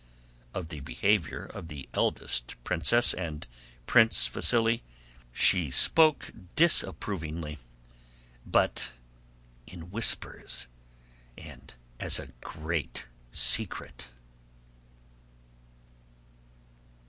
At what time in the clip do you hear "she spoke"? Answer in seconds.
5.31-6.31